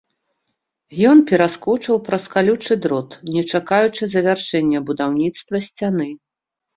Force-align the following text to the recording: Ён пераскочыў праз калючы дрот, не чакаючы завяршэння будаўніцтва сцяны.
Ён 1.09 1.17
пераскочыў 1.31 1.99
праз 2.07 2.23
калючы 2.35 2.77
дрот, 2.85 3.09
не 3.35 3.43
чакаючы 3.59 4.03
завяршэння 4.15 4.79
будаўніцтва 4.89 5.61
сцяны. 5.67 6.09